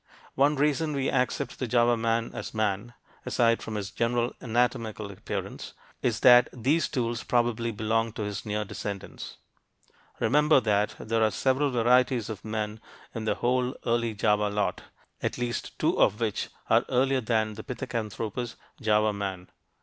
[0.33, 5.73] One reason we accept the Java man as man aside from his general anatomical appearance
[6.01, 9.37] is that these tools probably belonged to his near descendants.
[10.19, 12.81] Remember that there are several varieties of men
[13.13, 14.81] in the whole early Java lot,
[15.21, 19.49] at least two of which are earlier than the Pithecanthropus, "Java man."